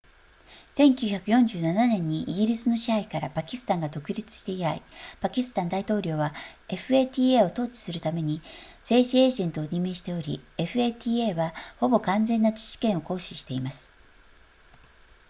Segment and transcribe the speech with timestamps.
[0.79, 4.81] 1947年にイギリスの支配からパキスタンが独立して以来
[5.19, 6.33] パキスタン大統領は
[6.69, 8.41] fata を統治するために
[8.79, 13.91] 政治エージェントを任命しており fata はほぼ完全な自治権を行使しています